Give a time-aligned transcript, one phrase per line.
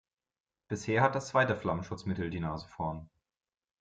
[0.67, 3.07] Bisher hat das zweite Flammschutzmittel die Nase vorn.